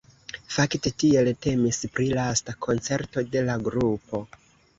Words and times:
Fakte 0.53 0.91
tiel 1.03 1.29
temis 1.47 1.79
pri 1.99 2.07
lasta 2.21 2.57
koncerto 2.67 3.25
de 3.37 3.45
la 3.53 3.59
grupo. 3.71 4.25